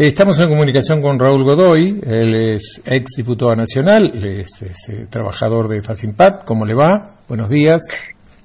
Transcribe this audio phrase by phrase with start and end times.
[0.00, 5.82] Estamos en comunicación con Raúl Godoy, él es ex diputado nacional, es, eh, trabajador de
[5.82, 6.44] Facimpat.
[6.44, 7.16] ¿Cómo le va?
[7.26, 7.82] Buenos días.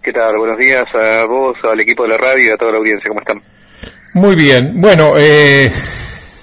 [0.02, 0.36] ¿Qué tal?
[0.36, 3.08] Buenos días a vos, al equipo de la radio y a toda la audiencia.
[3.08, 3.44] ¿Cómo están?
[4.16, 4.82] Muy bien.
[4.82, 5.72] Bueno, eh,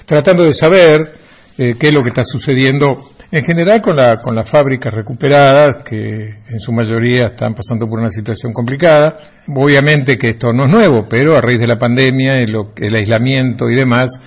[0.07, 1.13] tratando de saber
[1.59, 3.01] eh, qué es lo que está sucediendo
[3.33, 7.99] en general con, la, con las fábricas recuperadas, que en su mayoría están pasando por
[7.99, 9.19] una situación complicada.
[9.49, 13.69] Obviamente que esto no es nuevo, pero a raíz de la pandemia, el, el aislamiento
[13.69, 14.21] y demás,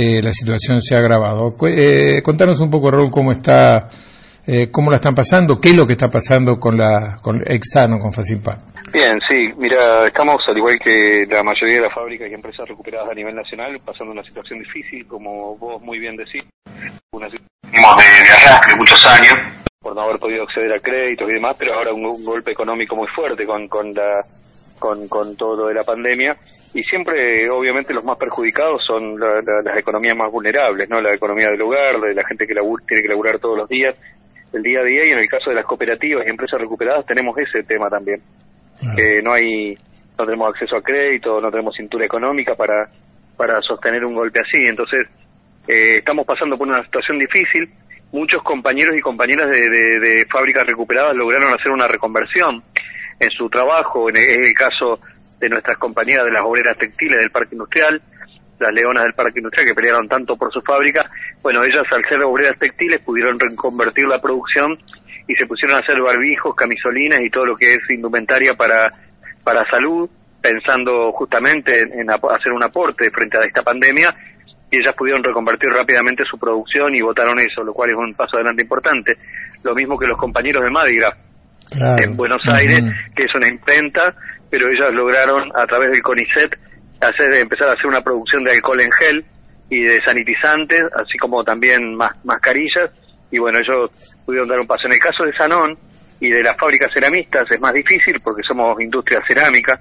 [0.00, 1.52] eh, la situación se ha agravado.
[1.66, 3.88] Eh, contanos un poco, Raúl, cómo está,
[4.46, 7.98] eh, cómo la están pasando, qué es lo que está pasando con la con Exano,
[7.98, 8.58] con Facimpa.
[8.92, 13.10] Bien, sí, mira, estamos al igual que la mayoría de las fábricas y empresas recuperadas
[13.10, 16.46] a nivel nacional, pasando una situación difícil, como vos muy bien decís,
[17.10, 19.34] una situación de, de muchos años,
[19.80, 23.08] por no haber podido acceder a créditos y demás, pero ahora un, golpe económico muy
[23.16, 24.22] fuerte con, con la
[24.78, 26.36] con, con todo lo de la pandemia.
[26.74, 31.00] Y siempre obviamente los más perjudicados son las economías más vulnerables, ¿no?
[31.00, 32.54] La economía del hogar, de la gente que
[32.86, 33.98] tiene que laburar todos los días,
[34.52, 35.06] el día a día.
[35.06, 38.20] Y en el caso de las cooperativas y empresas recuperadas tenemos ese tema también,
[38.96, 39.74] que no hay
[40.18, 42.88] no tenemos acceso a crédito, no tenemos cintura económica para
[43.36, 45.06] para sostener un golpe así, entonces
[45.68, 47.70] eh, estamos pasando por una situación difícil.
[48.10, 52.62] Muchos compañeros y compañeras de, de fábricas recuperadas lograron hacer una reconversión
[53.20, 55.00] en su trabajo, en el, caso
[55.38, 58.00] de nuestras compañeras de las obreras textiles del parque industrial,
[58.58, 61.08] las leonas del parque industrial que pelearon tanto por su fábrica,
[61.42, 64.78] bueno, ellas al ser obreras textiles pudieron reconvertir la producción
[65.26, 68.92] y se pusieron a hacer barbijos, camisolinas y todo lo que es indumentaria para,
[69.44, 70.08] para salud,
[70.40, 74.14] pensando justamente en, hacer un aporte frente a esta pandemia,
[74.70, 78.36] y ellas pudieron reconvertir rápidamente su producción y votaron eso, lo cual es un paso
[78.36, 79.16] adelante importante.
[79.62, 81.16] Lo mismo que los compañeros de Madigra,
[81.72, 82.82] en Buenos Aires,
[83.14, 84.14] que es una imprenta,
[84.50, 86.58] pero ellas lograron a través del CONICET
[87.00, 89.24] hacer, empezar a hacer una producción de alcohol en gel
[89.70, 92.90] y de sanitizantes, así como también mascarillas,
[93.30, 93.90] y bueno, ellos
[94.24, 94.86] pudieron dar un paso.
[94.86, 95.78] En el caso de Sanón
[96.20, 99.80] y de las fábricas ceramistas es más difícil porque somos industria cerámica,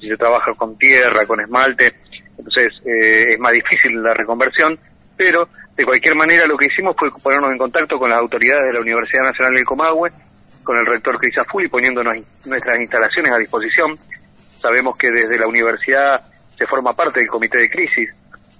[0.00, 1.92] si se trabaja con tierra, con esmalte,
[2.38, 4.78] entonces eh, es más difícil la reconversión,
[5.16, 8.72] pero de cualquier manera lo que hicimos fue ponernos en contacto con las autoridades de
[8.72, 10.10] la Universidad Nacional del Comahue,
[10.66, 13.94] con el rector Cris y poniéndonos nuestras instalaciones a disposición.
[14.58, 16.20] Sabemos que desde la universidad
[16.58, 18.10] se forma parte del comité de crisis,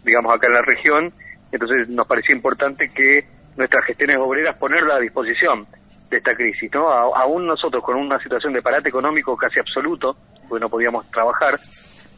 [0.05, 1.13] digamos acá en la región,
[1.51, 5.67] entonces nos parecía importante que nuestras gestiones obreras ponerla a disposición
[6.09, 6.89] de esta crisis, ¿no?
[6.89, 10.17] aún nosotros con una situación de parate económico casi absoluto,
[10.49, 11.59] porque no podíamos trabajar,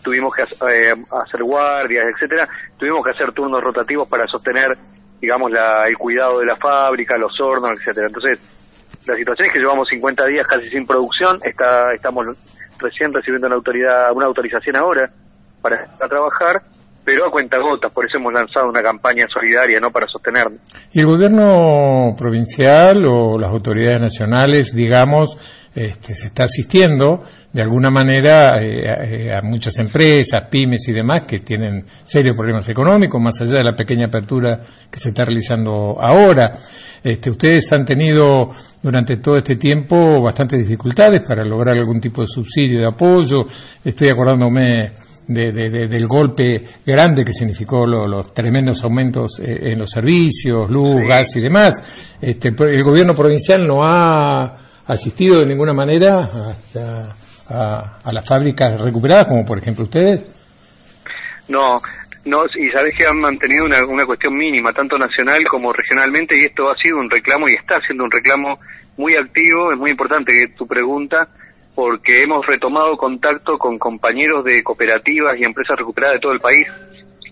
[0.04, 0.92] tuvimos que eh,
[1.24, 4.68] hacer guardias, etcétera, tuvimos que hacer turnos rotativos para sostener,
[5.18, 8.08] digamos, la, el cuidado de la fábrica, los hornos, etcétera.
[8.08, 8.57] Entonces,
[9.08, 12.26] la situación es que llevamos 50 días casi sin producción, está, estamos
[12.78, 15.10] recién recibiendo una, autoridad, una autorización ahora
[15.62, 16.62] para, trabajar,
[17.04, 20.60] pero a cuenta gotas, por eso hemos lanzado una campaña solidaria no para sostenernos.
[20.92, 25.38] ¿Y el gobierno provincial o las autoridades nacionales, digamos,
[25.78, 27.22] este, se está asistiendo
[27.52, 33.22] de alguna manera eh, a, muchas empresas, pymes y demás que tienen serios problemas económicos,
[33.22, 36.52] más allá de la pequeña apertura que se está realizando ahora.
[37.04, 38.50] Este, ustedes han tenido
[38.82, 43.46] durante todo este tiempo bastantes dificultades para lograr algún tipo de subsidio, de apoyo.
[43.84, 44.94] Estoy acordándome
[45.28, 51.40] del golpe grande que significó los tremendos aumentos eh, en los servicios, luz, gas y
[51.40, 51.74] demás.
[52.20, 56.28] Este, el gobierno provincial no ha asistido de ninguna manera
[57.50, 60.26] a, a las fábricas recuperadas, como por ejemplo ustedes.
[61.48, 61.80] No,
[62.24, 66.44] no, y sabés que han mantenido una, una cuestión mínima, tanto nacional como regionalmente, y
[66.44, 68.58] esto ha sido un reclamo y está siendo un reclamo
[68.96, 71.28] muy activo, es muy importante tu pregunta,
[71.74, 76.66] porque hemos retomado contacto con compañeros de cooperativas y empresas recuperadas de todo el país,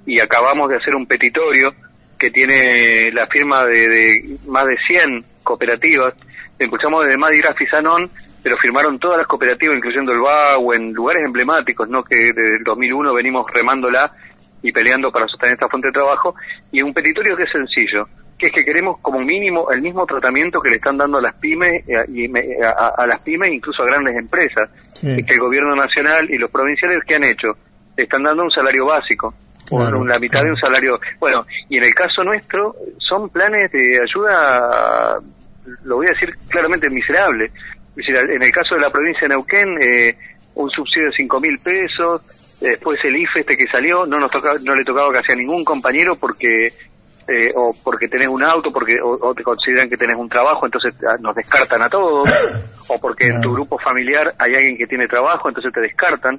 [0.06, 1.74] y acabamos de hacer un petitorio
[2.18, 6.14] que tiene la firma de, más de 100 cooperativas,
[6.58, 8.10] escuchamos desde Madrid Fisanón,
[8.42, 12.02] pero firmaron todas las cooperativas, incluyendo el BAU, en lugares emblemáticos, ¿no?
[12.02, 14.12] que desde el 2001 venimos remándola
[14.62, 16.34] y peleando para sostener esta fuente de trabajo,
[16.72, 18.06] y un petitorio que es sencillo,
[18.38, 21.34] que es que queremos como mínimo el mismo tratamiento que le están dando a las
[21.36, 22.26] pymes eh, y
[22.62, 24.70] a, las pymes incluso a grandes empresas,
[25.00, 27.48] que el gobierno nacional y los provinciales que han hecho,
[27.96, 29.34] le están dando un salario básico,
[29.70, 35.18] la mitad de un salario, bueno, y en el caso nuestro son planes de ayuda,
[35.84, 37.50] lo voy a decir claramente miserable,
[37.96, 40.16] en el caso de la provincia de Neuquén, eh,
[40.54, 42.22] un subsidio de cinco mil pesos,
[42.60, 45.62] Después el IFE este que salió no nos toca, no le tocaba casi a ningún
[45.62, 46.68] compañero porque
[47.28, 50.94] eh, o porque tenés un auto, porque o, te consideran que tenés un trabajo, entonces
[51.06, 52.28] ah, nos descartan a todos,
[52.88, 56.38] o porque en tu grupo familiar hay alguien que tiene trabajo, entonces te descartan.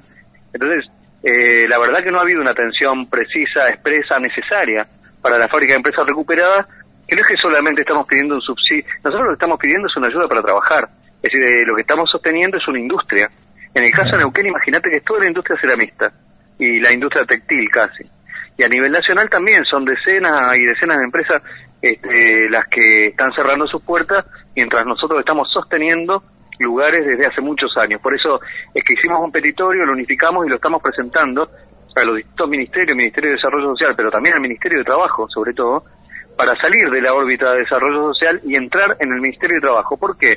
[0.52, 0.90] Entonces,
[1.22, 4.86] eh, la verdad que no ha habido una atención precisa, expresa, necesaria
[5.20, 6.66] para la fábrica de empresas recuperadas,
[7.08, 9.96] que no es que solamente estamos pidiendo un subsidio, nosotros lo que estamos pidiendo es
[9.96, 10.88] una ayuda para trabajar.
[11.22, 13.28] Es decir, eh, lo que estamos sosteniendo es una industria.
[13.74, 16.12] En el caso de Neuquén, imagínate que es toda la industria ceramista
[16.58, 18.04] y la industria textil casi.
[18.58, 21.42] Y a nivel nacional también son decenas y decenas de empresas
[21.80, 26.22] este, las que están cerrando sus puertas mientras nosotros estamos sosteniendo
[26.58, 28.00] lugares desde hace muchos años.
[28.02, 28.40] Por eso
[28.74, 31.48] es que hicimos un petitorio, lo unificamos y lo estamos presentando
[31.94, 35.52] a los distintos ministerios, Ministerio de Desarrollo Social, pero también al Ministerio de Trabajo, sobre
[35.52, 35.84] todo,
[36.38, 39.96] para salir de la órbita de desarrollo social y entrar en el Ministerio de Trabajo.
[39.96, 40.36] ¿Por qué?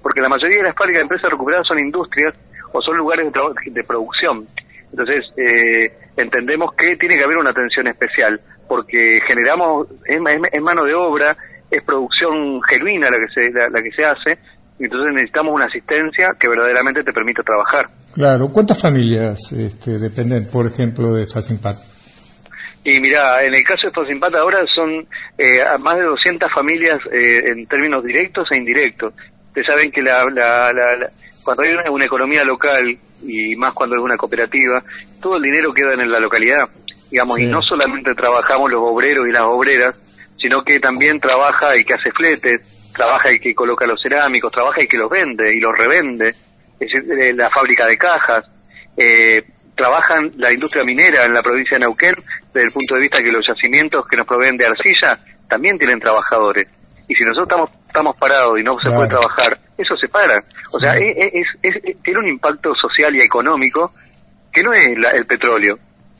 [0.00, 2.34] Porque la mayoría de las fábricas de empresas recuperadas son industrias
[2.72, 4.46] o son lugares de, de producción.
[4.90, 10.18] Entonces, eh, entendemos que tiene que haber una atención especial, porque generamos, es,
[10.62, 11.36] mano de obra,
[11.70, 14.38] es producción genuina la que se, la, que se hace,
[14.78, 17.88] entonces necesitamos una asistencia que verdaderamente te permita trabajar.
[18.14, 21.91] Claro, ¿cuántas familias este, dependen, por ejemplo, de Facimpat?
[22.84, 25.06] Y mira, en el caso de Facimpat ahora son
[25.38, 29.14] eh, más de 200 familias eh, en términos directos e indirectos.
[29.48, 30.24] Ustedes saben que la,
[31.44, 32.84] cuando hay una, economía local
[33.22, 34.82] y más cuando es una cooperativa,
[35.20, 36.68] todo el dinero queda en la localidad,
[37.10, 39.96] digamos, y no solamente trabajamos los obreros y las obreras,
[40.40, 44.80] sino que también trabaja el que hace fletes, trabaja el que coloca los cerámicos, trabaja
[44.80, 48.44] el que los vende y los revende, es decir, eh, la fábrica de cajas,
[48.96, 49.42] eh,
[49.76, 52.14] trabajan la industria minera en la provincia de Neuquén,
[52.52, 56.00] desde el punto de vista que los yacimientos que nos proveen de arcilla también tienen
[56.00, 56.66] trabajadores.
[57.08, 60.42] Y si nosotros estamos, estamos parados y no se puede trabajar, eso se para.
[60.72, 61.46] O sea, es,
[62.02, 63.92] tiene un impacto social y económico
[64.52, 65.78] que no es el petróleo,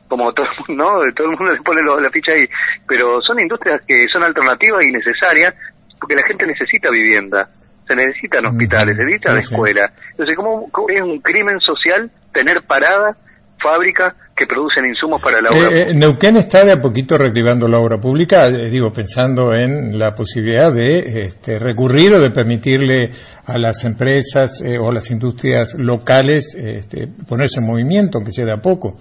[0.08, 0.93] como todo, ¿no?
[1.14, 2.48] todo el mundo le pone la ficha ahí,
[2.87, 5.55] pero son industrias que son alternativas y necesarias
[6.00, 7.48] porque la gente necesita vivienda,
[7.87, 9.93] se necesitan hospitales, se necesitan escuelas.
[10.10, 13.16] Entonces, ¿cómo, es un crimen social tener parada
[13.62, 17.69] fábricas que producen insumos para la obra eh, eh Neuquén está de a poquito reactivando
[17.69, 23.11] la obra pública, eh, digo, pensando en la posibilidad de este, recurrir o de permitirle
[23.47, 28.47] a las empresas eh, o a las industrias locales este, ponerse en movimiento, aunque sea
[28.47, 28.97] de a poco.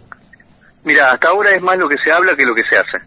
[0.83, 3.05] Mira, hasta ahora es más lo que se habla que lo que se hace,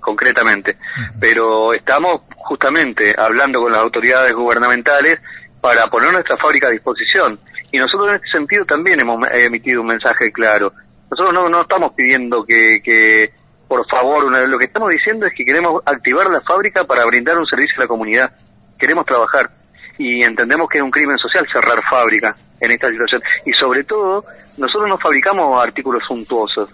[0.00, 0.76] concretamente.
[1.20, 5.18] Pero estamos justamente hablando con las autoridades gubernamentales
[5.60, 7.38] para poner nuestra fábrica a disposición.
[7.70, 10.72] Y nosotros en este sentido también hemos emitido un mensaje claro.
[11.12, 13.30] Nosotros no, no estamos pidiendo que, que
[13.68, 17.44] por favor, lo que estamos diciendo es que queremos activar la fábrica para brindar un
[17.44, 18.32] servicio a la comunidad.
[18.78, 19.50] Queremos trabajar
[19.98, 23.20] y entendemos que es un crimen social cerrar fábrica en esta situación.
[23.44, 24.24] Y sobre todo,
[24.56, 26.70] nosotros no fabricamos artículos suntuosos.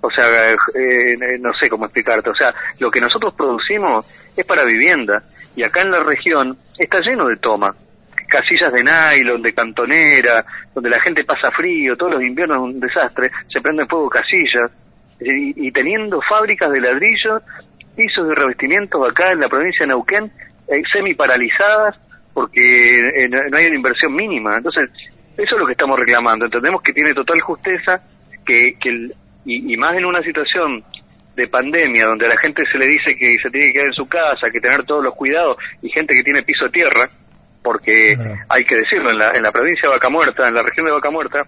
[0.00, 2.30] O sea, eh, no sé cómo explicarte.
[2.30, 5.22] O sea, lo que nosotros producimos es para vivienda.
[5.56, 7.76] Y acá en la región está lleno de toma
[8.34, 10.44] casillas de nylon, de cantonera,
[10.74, 14.72] donde la gente pasa frío, todos los inviernos es un desastre, se prenden fuego casillas,
[15.20, 17.42] y, teniendo fábricas de ladrillos,
[17.94, 20.24] pisos de revestimientos acá en la provincia de Neuquén,
[20.68, 21.96] eh, semi paralizadas,
[22.34, 24.56] porque eh, no hay una inversión mínima.
[24.56, 24.90] Entonces,
[25.38, 26.46] eso es lo que estamos reclamando.
[26.46, 28.00] Entendemos que tiene total justeza,
[28.44, 28.90] que, que
[29.44, 30.80] y, y más en una situación
[31.36, 33.92] de pandemia, donde a la gente se le dice que se tiene que quedar en
[33.92, 37.08] su casa, que tener todos los cuidados, y gente que tiene piso tierra,
[37.64, 38.14] porque
[38.46, 40.92] hay que decirlo, en la, en la provincia de Vaca Muerta, en la región de
[40.92, 41.42] Vaca Muerta,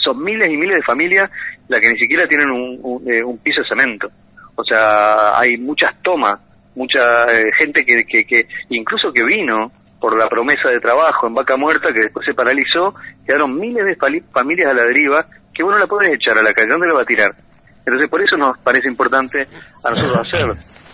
[0.00, 1.28] son miles y miles de familias
[1.66, 4.08] las que ni siquiera tienen un, eh, piso de cemento.
[4.54, 6.38] O sea, hay muchas tomas,
[6.76, 11.34] mucha eh, gente que, que, que, incluso que vino por la promesa de trabajo en
[11.34, 12.94] Vaca Muerta, que después se paralizó,
[13.26, 16.68] quedaron miles de familias a la deriva, que uno la puede echar a la calle,
[16.70, 17.34] ¿dónde la va a tirar?
[17.84, 19.44] Entonces por eso nos parece importante
[19.82, 20.46] a nosotros hacer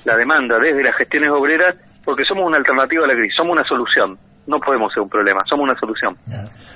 [0.06, 1.74] la demanda desde las gestiones obreras,
[2.08, 5.40] porque somos una alternativa a la crisis, somos una solución no podemos ser un problema,
[5.46, 6.16] somos una solución.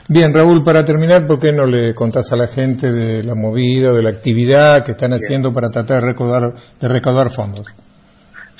[0.06, 3.92] Bien, Raúl, para terminar, ¿por qué no le contás a la gente de la movida,
[3.92, 7.64] de la actividad que están haciendo para tratar de recaudar, de recaudar fondos?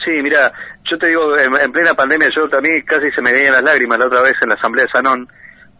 [0.02, 0.50] Sí, mira,
[0.90, 4.06] yo te digo, en, plena pandemia yo también casi se me veían las lágrimas la
[4.06, 5.28] otra vez en la Asamblea de Sanón,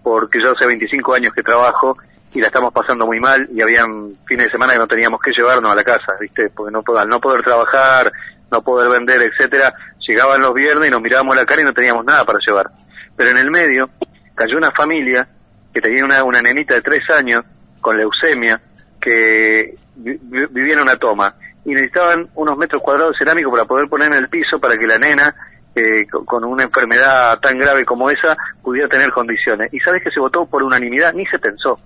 [0.03, 1.97] porque yo hace 25 años que trabajo
[2.35, 5.33] y la estamos pasando muy mal y habían fines de semana que no teníamos que
[5.35, 6.51] llevarnos a la casa, ¿viste?
[6.55, 8.13] Porque no, al no poder trabajar,
[8.51, 9.75] no poder vender, etcétera,
[10.07, 12.71] llegaban los viernes y nos mirábamos la cara y no teníamos nada para llevar.
[13.17, 13.91] Pero en el medio
[14.35, 15.29] cayó una familia
[15.73, 17.45] que tenía una, una nenita de tres años
[17.81, 18.61] con leucemia
[19.01, 24.09] que vivía en una toma y necesitaban unos metros cuadrados de cerámico para poder poner
[24.09, 25.35] en el piso para que la nena
[25.75, 29.73] eh, con una enfermedad tan grave como esa pudiera tener condiciones.
[29.73, 31.79] Y sabes que se votó por unanimidad, ni se pensó.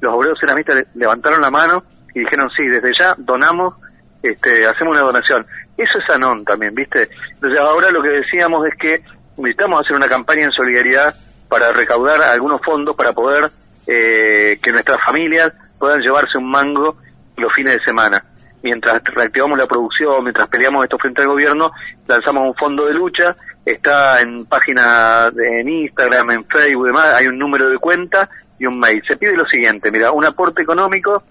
[0.00, 3.74] Los obreros ceramistas levantaron la mano y dijeron, sí, desde ya donamos,
[4.22, 5.46] este, hacemos una donación.
[5.76, 7.08] Eso es anón también, ¿viste?
[7.34, 9.02] Entonces ahora lo que decíamos es que
[9.36, 11.14] necesitamos hacer una campaña en solidaridad
[11.48, 13.50] para recaudar algunos fondos para poder
[13.86, 16.96] eh, que nuestras familias puedan llevarse un mango
[17.36, 18.24] los fines de semana.
[18.62, 21.72] mientras reactivamos la producción, mientras peleamos esto frente al gobierno,
[22.06, 27.26] lanzamos un fondo de lucha, está en página en Instagram, en Facebook y demás, hay
[27.26, 29.02] un número de cuenta y un mail.
[29.08, 31.24] Se pide lo siguiente, mira, un aporte económico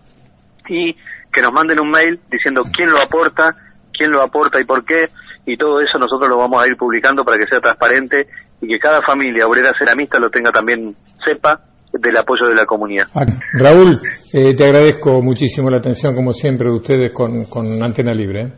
[0.67, 0.93] y
[1.31, 3.55] que nos manden un mail diciendo quién lo aporta,
[4.01, 5.09] quién lo aporta y por qué,
[5.45, 8.27] y todo eso nosotros lo vamos a ir publicando para que sea transparente
[8.59, 11.61] y que cada familia obrera ceramista lo tenga también, sepa
[11.93, 13.07] del apoyo de la comunidad.
[13.53, 13.99] Raúl,
[14.33, 18.41] eh, te agradezco muchísimo la atención, como siempre, de ustedes con, con Antena Libre.
[18.41, 18.51] ¿eh?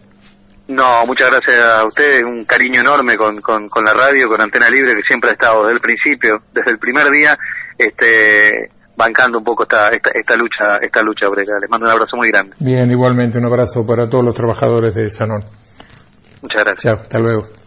[0.69, 4.69] No, muchas gracias a ustedes, un cariño enorme con, con, con, la radio, con Antena
[4.69, 7.37] Libre, que siempre ha estado desde el principio, desde el primer día,
[7.77, 11.59] este, bancando un poco esta, esta, esta lucha esta lucha obrera.
[11.59, 12.55] Les mando un abrazo muy grande.
[12.59, 15.43] Bien, igualmente un abrazo para todos los trabajadores de Sanón.
[16.41, 16.81] Muchas gracias.
[16.81, 17.62] Chao, hasta luego.